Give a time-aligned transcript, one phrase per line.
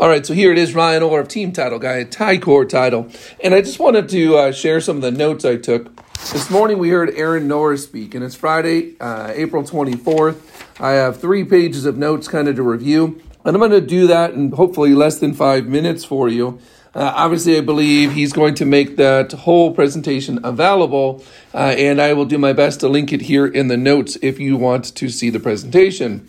[0.00, 3.08] All right, so here it is, Ryan Orr of Team Title Guy, Ticor Title.
[3.44, 5.94] And I just wanted to uh, share some of the notes I took.
[6.32, 10.80] This morning we heard Aaron Norris speak, and it's Friday, uh, April 24th.
[10.80, 14.08] I have three pages of notes kind of to review, and I'm going to do
[14.08, 16.58] that in hopefully less than five minutes for you.
[16.92, 21.22] Uh, obviously, I believe he's going to make that whole presentation available,
[21.54, 24.40] uh, and I will do my best to link it here in the notes if
[24.40, 26.28] you want to see the presentation.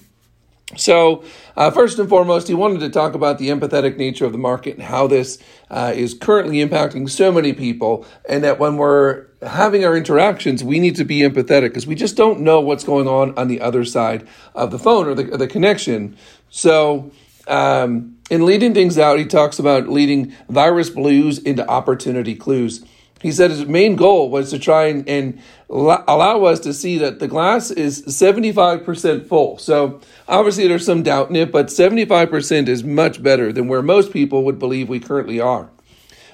[0.76, 1.24] So,
[1.56, 4.74] uh, first and foremost, he wanted to talk about the empathetic nature of the market
[4.76, 5.38] and how this
[5.70, 10.80] uh, is currently impacting so many people, and that when we're having our interactions, we
[10.80, 13.86] need to be empathetic because we just don't know what's going on on the other
[13.86, 16.18] side of the phone or the, the connection.
[16.50, 17.12] So,
[17.48, 22.84] um, in leading things out, he talks about leading virus blues into opportunity clues.
[23.22, 27.20] He said his main goal was to try and, and allow us to see that
[27.20, 29.58] the glass is 75% full.
[29.58, 34.12] So obviously there's some doubt in it, but 75% is much better than where most
[34.12, 35.70] people would believe we currently are.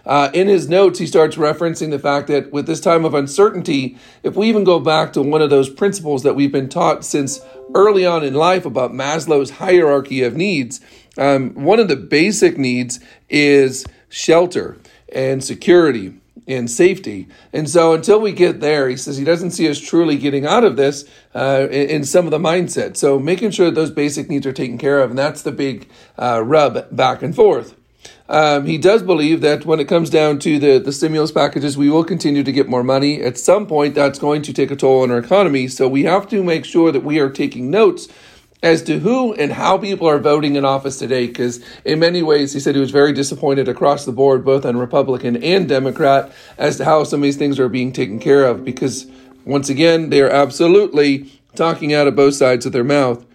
[0.05, 3.97] Uh, in his notes, he starts referencing the fact that with this time of uncertainty,
[4.23, 7.39] if we even go back to one of those principles that we've been taught since
[7.75, 10.81] early on in life about Maslow's hierarchy of needs,
[11.19, 14.77] um, one of the basic needs is shelter
[15.13, 17.27] and security and safety.
[17.53, 20.63] And so until we get there, he says he doesn't see us truly getting out
[20.63, 22.97] of this uh, in, some of the mindset.
[22.97, 25.87] So making sure that those basic needs are taken care of, and that's the big
[26.17, 27.75] uh, rub back and forth.
[28.27, 31.89] Um, he does believe that when it comes down to the, the stimulus packages, we
[31.89, 33.21] will continue to get more money.
[33.21, 35.67] At some point, that's going to take a toll on our economy.
[35.67, 38.07] So we have to make sure that we are taking notes
[38.63, 42.53] as to who and how people are voting in office today, because in many ways,
[42.53, 46.77] he said he was very disappointed across the board, both on Republican and Democrat, as
[46.77, 49.07] to how some of these things are being taken care of, because
[49.45, 53.25] once again, they are absolutely talking out of both sides of their mouth.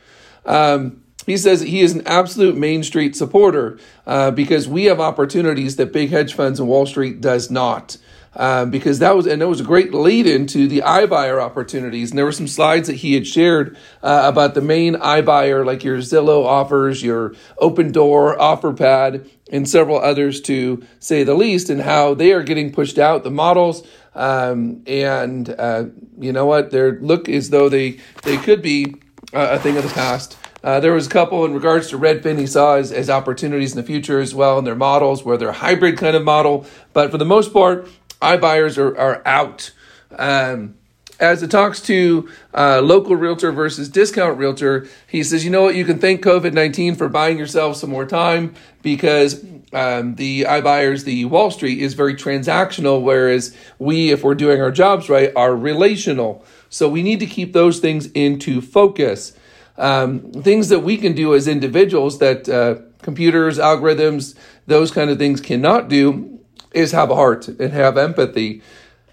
[0.44, 5.74] Um, he says he is an absolute Main Street supporter uh, because we have opportunities
[5.76, 7.96] that big hedge funds and Wall Street does not.
[8.38, 12.10] Um, because that was and that was a great lead into the iBuyer opportunities.
[12.10, 15.82] And there were some slides that he had shared uh, about the main iBuyer, like
[15.82, 21.80] your Zillow offers, your Open Opendoor, OfferPad, and several others to say the least, and
[21.80, 23.24] how they are getting pushed out.
[23.24, 25.84] The models, um, and uh,
[26.18, 28.96] you know what, they look as though they they could be
[29.32, 30.36] uh, a thing of the past.
[30.64, 33.76] Uh, there was a couple in regards to Redfin he saw as, as opportunities in
[33.76, 36.66] the future as well in their models where they're hybrid kind of model.
[36.92, 37.88] But for the most part,
[38.26, 39.70] iBuyers are, are out.
[40.18, 40.76] Um,
[41.18, 45.74] as it talks to uh, local realtor versus discount realtor, he says, you know what,
[45.74, 49.42] you can thank COVID 19 for buying yourself some more time because
[49.72, 54.70] um, the iBuyers, the Wall Street is very transactional, whereas we, if we're doing our
[54.70, 56.44] jobs right, are relational.
[56.68, 59.32] So we need to keep those things into focus.
[59.78, 64.34] Um, things that we can do as individuals that uh, computers, algorithms,
[64.66, 66.35] those kind of things cannot do
[66.76, 68.62] is have a heart and have empathy.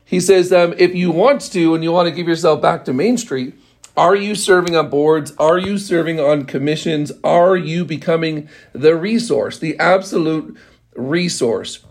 [0.05, 2.93] He says, um, if you want to and you want to give yourself back to
[2.93, 3.55] Main Street,
[3.95, 5.33] are you serving on boards?
[5.37, 7.11] Are you serving on commissions?
[7.23, 10.57] Are you becoming the resource, the absolute
[10.95, 11.85] resource?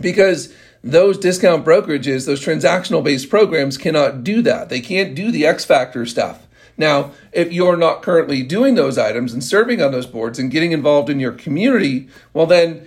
[0.00, 4.68] Because those discount brokerages, those transactional based programs cannot do that.
[4.68, 6.46] They can't do the X Factor stuff.
[6.76, 10.72] Now, if you're not currently doing those items and serving on those boards and getting
[10.72, 12.86] involved in your community, well, then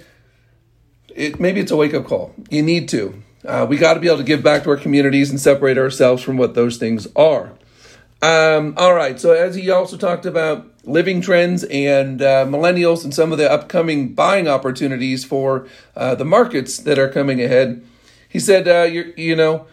[1.17, 2.33] it, maybe it's a wake up call.
[2.49, 3.21] You need to.
[3.43, 6.21] Uh, we got to be able to give back to our communities and separate ourselves
[6.21, 7.53] from what those things are.
[8.21, 9.19] Um, all right.
[9.19, 13.51] So as he also talked about living trends and uh, millennials and some of the
[13.51, 17.83] upcoming buying opportunities for uh, the markets that are coming ahead,
[18.29, 19.67] he said, uh, you know,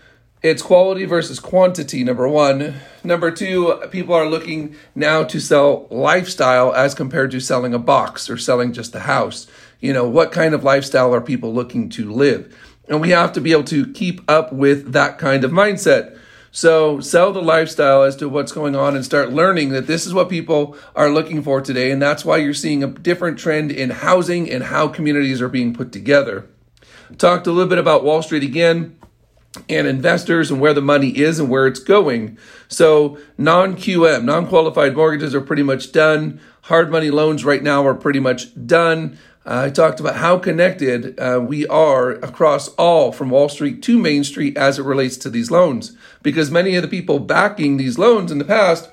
[0.44, 2.04] it's quality versus quantity.
[2.04, 2.76] Number one.
[3.02, 8.30] Number two, people are looking now to sell lifestyle as compared to selling a box
[8.30, 9.48] or selling just a house
[9.84, 12.56] you know, what kind of lifestyle are people looking to live?
[12.88, 16.18] And we have to be able to keep up with that kind of mindset.
[16.52, 20.14] So sell the lifestyle as to what's going on and start learning that this is
[20.14, 21.90] what people are looking for today.
[21.90, 25.74] And that's why you're seeing a different trend in housing and how communities are being
[25.74, 26.48] put together.
[27.18, 28.96] Talked a little bit about Wall Street again
[29.68, 32.38] and investors and where the money is and where it's going.
[32.68, 36.40] So non QM, non qualified mortgages are pretty much done.
[36.62, 39.18] Hard money loans right now are pretty much done.
[39.46, 43.98] Uh, I talked about how connected uh, we are across all from Wall Street to
[43.98, 45.96] Main Street as it relates to these loans.
[46.22, 48.88] Because many of the people backing these loans in the past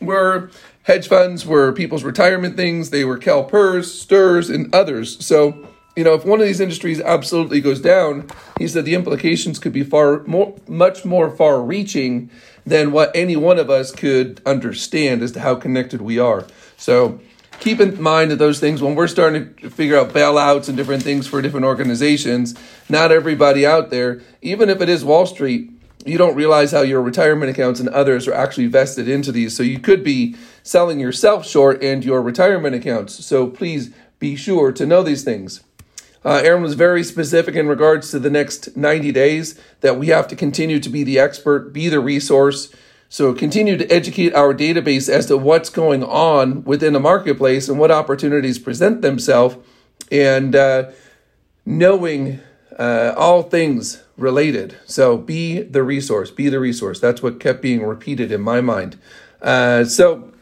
[0.00, 0.50] were
[0.82, 5.24] hedge funds, were people's retirement things, they were CalPERS, STRS, and others.
[5.24, 8.28] So, you know, if one of these industries absolutely goes down,
[8.58, 12.30] he said the implications could be far more, much more far reaching
[12.64, 16.46] than what any one of us could understand as to how connected we are.
[16.76, 17.20] So,
[17.60, 21.02] keep in mind that those things, when we're starting to figure out bailouts and different
[21.02, 22.54] things for different organizations,
[22.88, 25.70] not everybody out there, even if it is Wall Street,
[26.04, 29.54] you don't realize how your retirement accounts and others are actually vested into these.
[29.54, 33.24] So you could be selling yourself short and your retirement accounts.
[33.24, 35.62] So please be sure to know these things.
[36.24, 40.28] Uh, Aaron was very specific in regards to the next 90 days that we have
[40.28, 42.72] to continue to be the expert, be the resource.
[43.08, 47.78] So continue to educate our database as to what's going on within the marketplace and
[47.78, 49.56] what opportunities present themselves,
[50.10, 50.90] and uh,
[51.66, 52.40] knowing
[52.78, 54.76] uh, all things related.
[54.86, 57.00] So be the resource, be the resource.
[57.00, 58.98] That's what kept being repeated in my mind.
[59.42, 60.32] Uh, so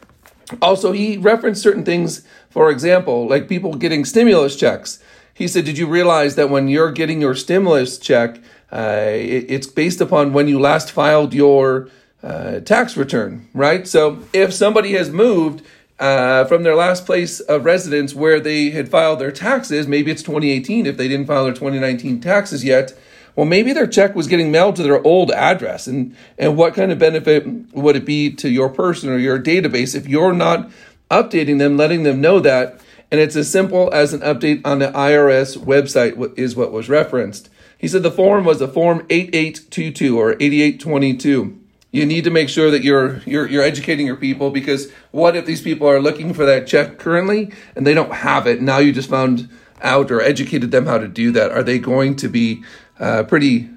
[0.61, 5.01] also, he referenced certain things, for example, like people getting stimulus checks.
[5.33, 8.39] He said, Did you realize that when you're getting your stimulus check,
[8.71, 11.89] uh, it, it's based upon when you last filed your
[12.23, 13.87] uh, tax return, right?
[13.87, 15.65] So if somebody has moved
[15.99, 20.23] uh, from their last place of residence where they had filed their taxes, maybe it's
[20.23, 22.97] 2018 if they didn't file their 2019 taxes yet,
[23.35, 25.87] well, maybe their check was getting mailed to their old address.
[25.87, 29.95] And, and what kind of benefit would it be to your person or your database
[29.95, 30.69] if you're not
[31.09, 32.81] updating them, letting them know that?
[33.11, 37.49] And it's as simple as an update on the IRS website, is what was referenced.
[37.77, 41.59] He said the form was a form 8822 or 8822.
[41.91, 45.45] You need to make sure that you're, you're you're educating your people because what if
[45.45, 48.61] these people are looking for that check currently and they don't have it?
[48.61, 49.49] Now you just found
[49.81, 51.51] out or educated them how to do that.
[51.51, 52.63] Are they going to be
[52.97, 53.69] uh, pretty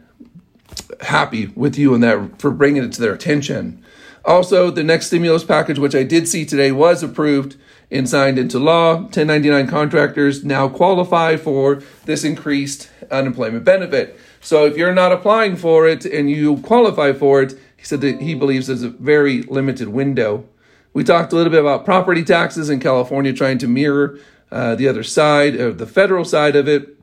[1.01, 3.83] happy with you and that for bringing it to their attention.
[4.25, 7.57] Also, the next stimulus package, which I did see today, was approved
[7.91, 8.95] and signed into law.
[8.95, 14.19] 1099 contractors now qualify for this increased unemployment benefit.
[14.41, 18.21] So if you're not applying for it and you qualify for it, he said that
[18.21, 20.49] he believes there's a very limited window.
[20.93, 24.19] We talked a little bit about property taxes in California trying to mirror
[24.51, 26.97] uh, the other side of the federal side of it.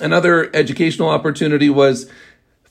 [0.00, 2.10] Another educational opportunity was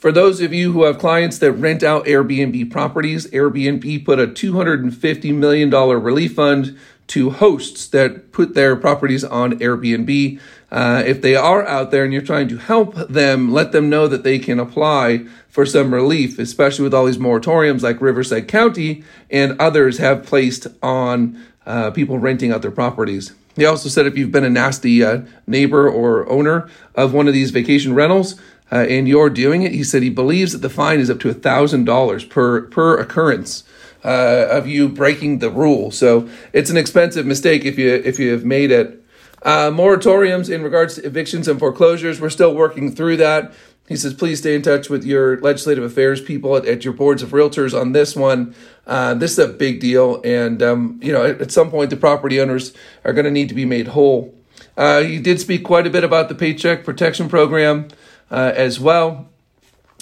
[0.03, 4.27] for those of you who have clients that rent out Airbnb properties, Airbnb put a
[4.27, 6.77] $250 million relief fund
[7.07, 10.41] to hosts that put their properties on Airbnb.
[10.69, 14.09] Uh, if they are out there and you're trying to help them, let them know
[14.09, 19.05] that they can apply for some relief, especially with all these moratoriums like Riverside County
[19.31, 23.31] and others have placed on uh, people renting out their properties.
[23.55, 27.33] They also said if you've been a nasty uh, neighbor or owner of one of
[27.33, 28.35] these vacation rentals
[28.73, 31.31] uh, and you're doing it, he said he believes that the fine is up to
[31.31, 33.63] $1,000 per, per occurrence.
[34.05, 38.33] Uh, of you breaking the rule, so it's an expensive mistake if you if you
[38.33, 39.01] have made it.
[39.43, 43.53] Uh, moratoriums in regards to evictions and foreclosures, we're still working through that.
[43.87, 47.21] He says, please stay in touch with your legislative affairs people at, at your boards
[47.21, 48.55] of realtors on this one.
[48.87, 50.21] Uh, this is a big deal.
[50.23, 52.73] And, um, you know, at, at, some point, the property owners
[53.03, 54.33] are going to need to be made whole.
[54.77, 57.89] Uh, he did speak quite a bit about the Paycheck Protection Program
[58.31, 59.29] uh, as well.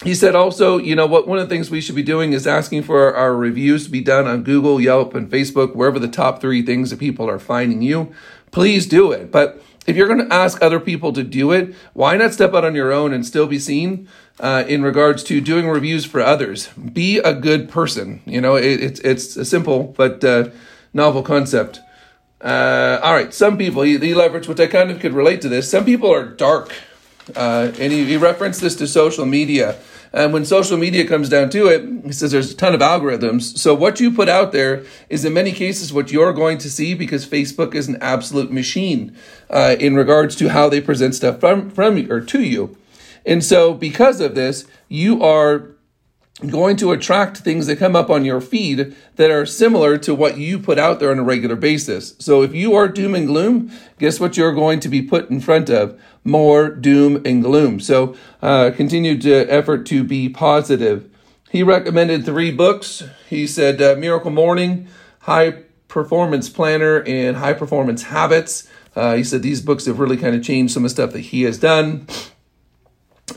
[0.04, 2.48] He said also, you know, what one of the things we should be doing is
[2.48, 6.08] asking for our, our reviews to be done on Google, Yelp, and Facebook, wherever the
[6.08, 8.12] top three things that people are finding you.
[8.50, 9.32] Please do it.
[9.32, 12.66] But if you're going to ask other people to do it, why not step out
[12.66, 14.08] on your own and still be seen
[14.40, 16.68] uh, in regards to doing reviews for others?
[16.70, 18.22] Be a good person.
[18.26, 20.50] You know, it, it's it's a simple but uh,
[20.94, 21.80] novel concept.
[22.42, 25.50] Uh, all right, some people he, he leverage, which I kind of could relate to
[25.50, 25.70] this.
[25.70, 26.74] Some people are dark,
[27.36, 29.78] uh, and he, he referenced this to social media.
[30.14, 33.58] And when social media comes down to it, he says there's a ton of algorithms.
[33.58, 36.94] So what you put out there is in many cases what you're going to see
[36.94, 39.16] because Facebook is an absolute machine
[39.50, 42.76] uh, in regards to how they present stuff from, from you or to you.
[43.26, 45.70] And so because of this, you are
[46.48, 50.38] going to attract things that come up on your feed that are similar to what
[50.38, 52.16] you put out there on a regular basis.
[52.20, 55.40] So if you are doom and gloom, guess what you're going to be put in
[55.40, 56.00] front of?
[56.24, 57.80] More doom and gloom.
[57.80, 61.10] So uh, continue to effort to be positive.
[61.52, 63.04] He recommended three books.
[63.30, 64.88] He said uh, Miracle Morning,
[65.20, 68.70] High Performance Planner, and High Performance Habits.
[68.96, 71.20] Uh, he said these books have really kind of changed some of the stuff that
[71.20, 72.08] he has done.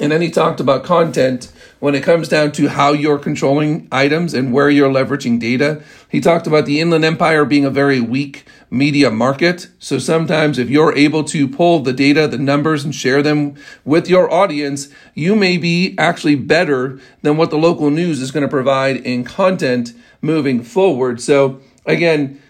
[0.01, 4.35] And then he talked about content when it comes down to how you're controlling items
[4.35, 5.83] and where you're leveraging data.
[6.09, 9.69] He talked about the Inland Empire being a very weak media market.
[9.79, 14.09] So sometimes if you're able to pull the data, the numbers, and share them with
[14.09, 18.49] your audience, you may be actually better than what the local news is going to
[18.49, 21.21] provide in content moving forward.
[21.21, 22.43] So again,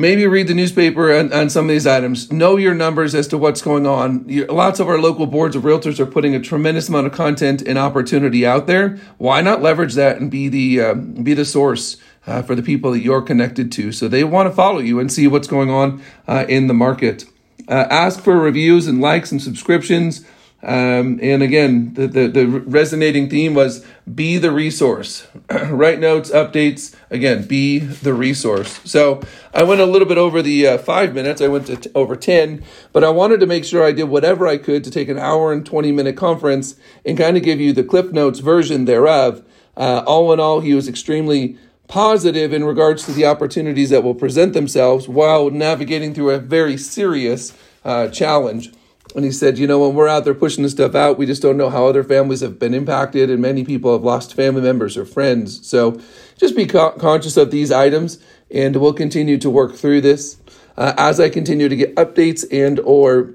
[0.00, 2.32] maybe read the newspaper on, on some of these items.
[2.32, 4.28] Know your numbers as to what's going on.
[4.28, 7.62] You, lots of our local boards of realtors are putting a tremendous amount of content
[7.62, 8.98] and opportunity out there.
[9.18, 12.92] Why not leverage that and be the uh, be the source uh, for the people
[12.92, 16.02] that you're connected to, so they want to follow you and see what's going on
[16.26, 17.24] uh, in the market.
[17.68, 20.24] Uh, ask for reviews and likes and subscriptions.
[20.62, 25.26] Um, and again, the, the, the, resonating theme was be the resource.
[25.50, 26.94] Write notes, updates.
[27.08, 28.78] Again, be the resource.
[28.84, 29.22] So
[29.54, 31.40] I went a little bit over the uh, five minutes.
[31.40, 32.62] I went to t- over 10,
[32.92, 35.50] but I wanted to make sure I did whatever I could to take an hour
[35.50, 36.76] and 20 minute conference
[37.06, 39.42] and kind of give you the Cliff Notes version thereof.
[39.78, 41.56] Uh, all in all, he was extremely
[41.88, 46.76] positive in regards to the opportunities that will present themselves while navigating through a very
[46.76, 48.72] serious uh, challenge.
[49.14, 51.42] And he said, you know, when we're out there pushing this stuff out, we just
[51.42, 54.96] don't know how other families have been impacted, and many people have lost family members
[54.96, 55.66] or friends.
[55.66, 56.00] So
[56.36, 58.18] just be co- conscious of these items,
[58.50, 60.38] and we'll continue to work through this.
[60.76, 63.34] Uh, as I continue to get updates and or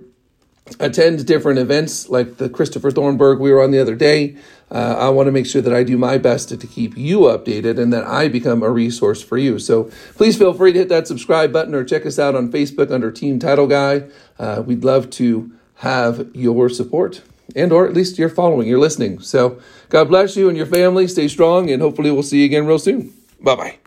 [0.79, 4.37] attend different events like the Christopher Thornberg we were on the other day,
[4.71, 7.19] uh, I want to make sure that I do my best to, to keep you
[7.21, 9.59] updated and that I become a resource for you.
[9.59, 12.91] So please feel free to hit that subscribe button or check us out on Facebook
[12.91, 14.05] under Team Title Guy.
[14.39, 17.21] Uh, we'd love to have your support
[17.55, 19.19] and or at least your following, your listening.
[19.19, 21.07] So God bless you and your family.
[21.07, 23.13] Stay strong and hopefully we'll see you again real soon.
[23.41, 23.84] Bye bye.